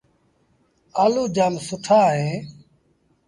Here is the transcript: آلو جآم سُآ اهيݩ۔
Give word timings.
آلو 1.03 1.23
جآم 1.35 1.53
سُآ 1.67 1.77
اهيݩ۔ 2.09 2.39